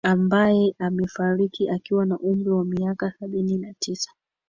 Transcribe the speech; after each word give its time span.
ambaye 0.03 0.75
amefariki 0.79 1.69
akiwa 1.69 2.05
na 2.05 2.15
umri 2.17 2.49
wa 2.49 2.65
miaka 2.65 3.11
sabini 3.19 3.57
na 3.57 3.73
tisa 3.79 4.11